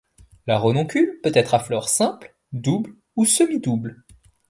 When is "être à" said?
1.35-1.59